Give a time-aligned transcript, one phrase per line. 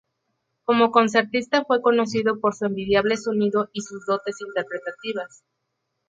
[0.65, 5.43] Como concertista fue conocido por su envidiable sonido y sus dotes interpretativas.